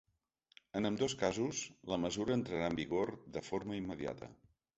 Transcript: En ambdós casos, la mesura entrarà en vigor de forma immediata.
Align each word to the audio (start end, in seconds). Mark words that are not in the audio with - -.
En 0.79 0.87
ambdós 0.89 1.15
casos, 1.19 1.59
la 1.91 1.99
mesura 2.07 2.39
entrarà 2.39 2.71
en 2.73 2.79
vigor 2.81 3.13
de 3.37 3.45
forma 3.53 3.79
immediata. 3.83 4.33